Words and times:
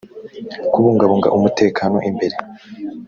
kubungabunga 0.73 1.27
umutekano 1.37 1.95
imbere 2.09 2.35